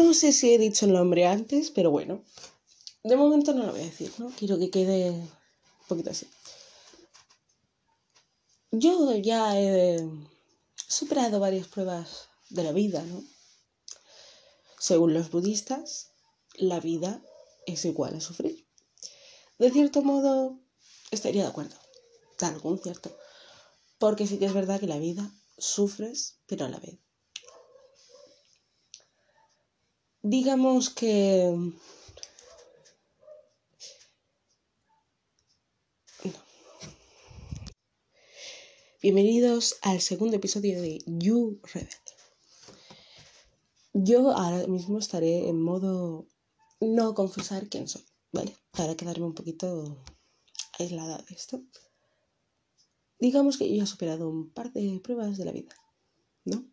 [0.00, 2.24] No sé si he dicho el nombre antes, pero bueno.
[3.04, 4.30] De momento no lo voy a decir, ¿no?
[4.30, 5.30] Quiero que quede un
[5.88, 6.26] poquito así.
[8.70, 10.00] Yo ya he
[10.88, 13.22] superado varias pruebas de la vida, ¿no?
[14.78, 16.08] Según los budistas,
[16.54, 17.22] la vida
[17.66, 18.66] es igual a sufrir.
[19.58, 20.58] De cierto modo,
[21.10, 21.76] estaría de acuerdo.
[22.40, 23.14] Algún cierto.
[23.98, 26.98] Porque sí que es verdad que la vida sufres, pero a la vez.
[30.22, 31.72] Digamos que
[39.00, 41.88] Bienvenidos al segundo episodio de You Rebel.
[43.94, 46.28] Yo ahora mismo estaré en modo
[46.80, 48.54] no confesar quién soy, ¿vale?
[48.72, 50.04] Para quedarme un poquito
[50.78, 51.62] aislada de esto.
[53.18, 55.74] Digamos que yo he superado un par de pruebas de la vida,
[56.44, 56.70] ¿no?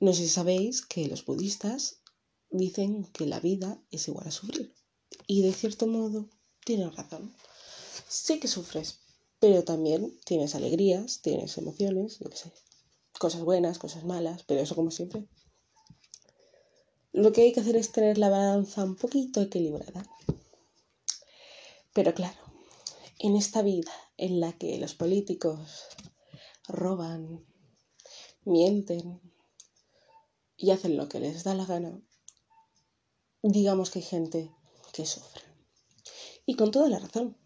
[0.00, 2.00] No sé si sabéis que los budistas
[2.50, 4.74] dicen que la vida es igual a sufrir.
[5.26, 6.28] Y de cierto modo
[6.64, 7.34] tienen razón.
[8.08, 9.00] Sí que sufres,
[9.40, 12.52] pero también tienes alegrías, tienes emociones, yo qué sé,
[13.18, 15.26] cosas buenas, cosas malas, pero eso como siempre.
[17.12, 20.08] Lo que hay que hacer es tener la balanza un poquito equilibrada.
[21.94, 22.38] Pero claro,
[23.18, 25.86] en esta vida en la que los políticos
[26.68, 27.44] roban,
[28.44, 29.20] mienten
[30.56, 32.00] y hacen lo que les da la gana,
[33.42, 34.50] digamos que hay gente
[34.92, 35.42] que sufre.
[36.46, 37.36] Y con toda la razón,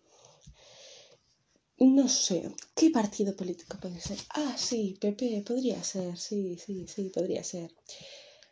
[1.79, 4.19] no sé, ¿qué partido político puede ser?
[4.31, 7.75] Ah, sí, PP, podría ser, sí, sí, sí, podría ser.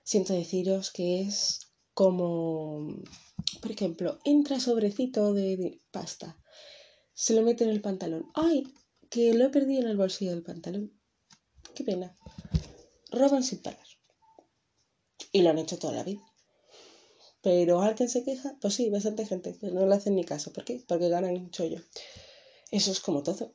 [0.02, 2.88] Siento deciros que es como,
[3.60, 6.36] por ejemplo, entra sobrecito de pasta,
[7.14, 8.30] se lo mete en el pantalón.
[8.34, 8.66] ¡Ay!
[9.10, 10.90] Que lo he perdido en el bolsillo del pantalón.
[11.74, 12.16] Qué pena.
[13.10, 13.86] Roban sin parar.
[15.30, 16.22] Y lo han hecho toda la vida.
[17.42, 20.52] Pero alguien se queja, pues sí, bastante gente, pero no le hacen ni caso.
[20.52, 20.84] ¿Por qué?
[20.86, 21.80] Porque ganan un chollo.
[22.70, 23.54] Eso es como todo.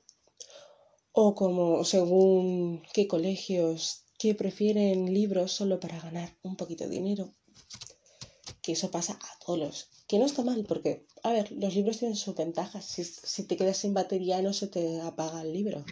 [1.12, 7.34] O como según qué colegios que prefieren libros solo para ganar un poquito de dinero.
[8.64, 12.18] Que eso pasa a todos Que no está mal, porque, a ver, los libros tienen
[12.18, 12.86] sus ventajas.
[12.86, 15.86] Si, te quedas sin batería no se te apaga el libro.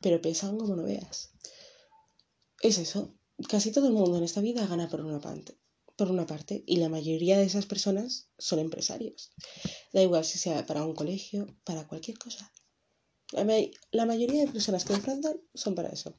[0.00, 1.30] Pero pesan como no veas.
[2.62, 3.12] Es eso.
[3.48, 5.58] Casi todo el mundo en esta vida gana por una parte
[5.96, 9.32] por una parte, y la mayoría de esas personas son empresarios.
[9.92, 12.52] Da igual si sea para un colegio, para cualquier cosa.
[13.32, 16.14] La mayoría de personas que enfrentan son para eso.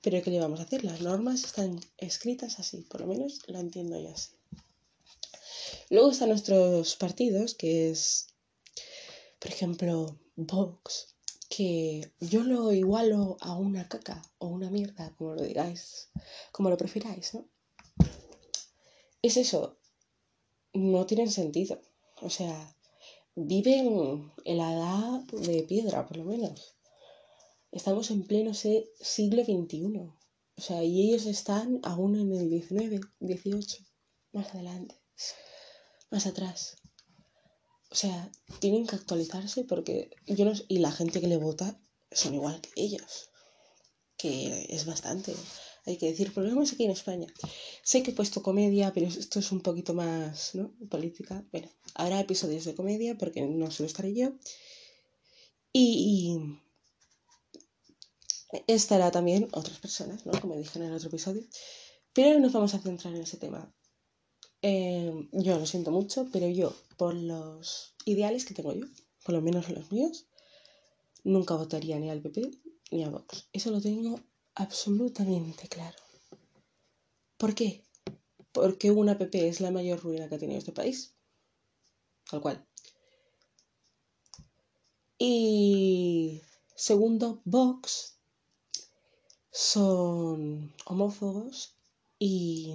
[0.00, 0.84] Pero ¿qué le vamos a hacer?
[0.84, 4.30] Las normas están escritas así, por lo menos lo entiendo yo así.
[5.90, 8.28] Luego están nuestros partidos, que es,
[9.40, 11.16] por ejemplo, Vox,
[11.48, 16.10] que yo lo igualo a una caca o una mierda, como lo digáis,
[16.52, 17.48] como lo prefiráis, ¿no?
[19.22, 19.78] Es eso,
[20.72, 21.80] no tienen sentido.
[22.22, 22.76] O sea,
[23.34, 26.76] viven en la edad de piedra, por lo menos.
[27.70, 30.10] Estamos en pleno siglo XXI.
[30.58, 33.86] O sea, y ellos están aún en el XIX, XVIII,
[34.32, 34.94] más adelante,
[36.10, 36.76] más atrás.
[37.90, 41.78] O sea, tienen que actualizarse porque yo no, y la gente que le vota
[42.10, 43.30] son igual que ellos,
[44.16, 45.34] que es bastante
[45.86, 47.28] hay que decir, menos aquí en España.
[47.82, 50.72] Sé que he puesto comedia, pero esto es un poquito más, ¿no?
[50.90, 51.44] Política.
[51.52, 54.32] Bueno, habrá episodios de comedia porque no solo estaré yo.
[55.72, 56.38] Y,
[58.66, 60.32] estará también otras personas, ¿no?
[60.40, 61.44] Como dije en el otro episodio.
[62.12, 63.72] Pero no nos vamos a centrar en ese tema.
[64.62, 68.86] Eh, yo lo siento mucho, pero yo, por los ideales que tengo yo,
[69.24, 70.26] por lo menos los míos,
[71.22, 72.50] nunca votaría ni al PP
[72.90, 73.48] ni a Vox.
[73.52, 74.18] Eso lo tengo
[74.56, 75.96] absolutamente claro.
[77.36, 77.84] ¿Por qué?
[78.52, 81.14] Porque una app es la mayor ruina que ha tenido este país.
[82.30, 82.66] Tal cual.
[85.18, 86.42] Y
[86.74, 88.18] segundo, Vox
[89.50, 91.74] son homófobos
[92.18, 92.74] y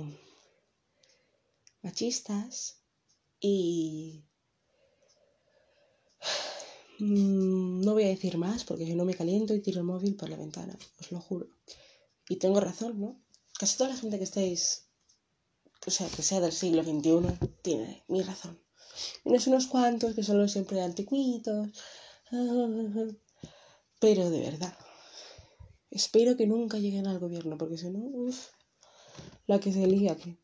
[1.82, 2.80] machistas
[3.40, 4.24] y
[7.02, 10.16] Mm, no voy a decir más porque si no me caliento y tiro el móvil
[10.16, 11.48] por la ventana, os lo juro.
[12.30, 13.20] Y tengo razón, ¿no?
[13.58, 14.86] Casi toda la gente que estáis,
[15.88, 18.62] o sea, que sea del siglo XXI, tiene mi razón.
[19.26, 21.70] Menos unos cuantos que son los siempre anticuitos.
[24.00, 24.78] Pero de verdad,
[25.90, 28.50] espero que nunca lleguen al gobierno porque si no, uff,
[29.48, 30.38] la que se lía aquí.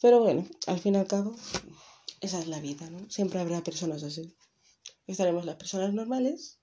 [0.00, 1.34] Pero bueno, al fin y al cabo,
[2.20, 3.10] esa es la vida, ¿no?
[3.10, 4.36] Siempre habrá personas así
[5.06, 6.58] estaremos las personas normales,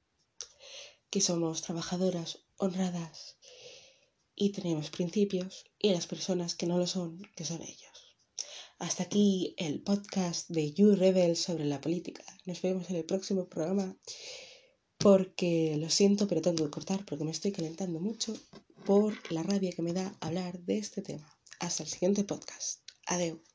[1.09, 3.37] que somos trabajadoras, honradas
[4.35, 7.91] y tenemos principios, y las personas que no lo son, que son ellos.
[8.79, 12.23] Hasta aquí el podcast de You Rebel sobre la política.
[12.45, 13.95] Nos vemos en el próximo programa
[14.97, 18.33] porque lo siento, pero tengo que cortar porque me estoy calentando mucho
[18.85, 21.31] por la rabia que me da hablar de este tema.
[21.59, 22.79] Hasta el siguiente podcast.
[23.05, 23.50] Adiós.